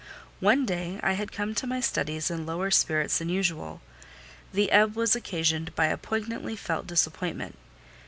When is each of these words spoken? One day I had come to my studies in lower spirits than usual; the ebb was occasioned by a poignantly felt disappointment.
One 0.39 0.65
day 0.65 0.99
I 1.03 1.13
had 1.13 1.31
come 1.31 1.53
to 1.53 1.67
my 1.67 1.79
studies 1.79 2.31
in 2.31 2.43
lower 2.43 2.71
spirits 2.71 3.19
than 3.19 3.29
usual; 3.29 3.81
the 4.51 4.71
ebb 4.71 4.95
was 4.95 5.15
occasioned 5.15 5.75
by 5.75 5.85
a 5.85 5.95
poignantly 5.97 6.55
felt 6.55 6.87
disappointment. 6.87 7.55